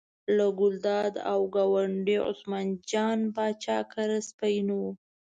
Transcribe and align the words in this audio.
له 0.37 0.47
ګلداد 0.59 1.13
او 1.31 1.39
ګاونډي 1.55 2.17
عثمان 2.29 2.67
جان 2.91 3.19
پاچا 3.35 3.77
کره 3.91 4.17
سپی 4.29 4.55
نه 4.67 4.75
و. 4.81 4.83